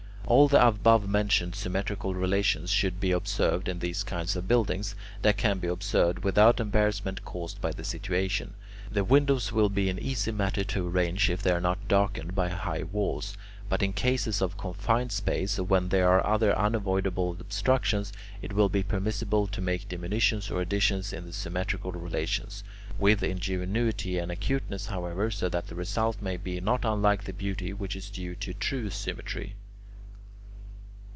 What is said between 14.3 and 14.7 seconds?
of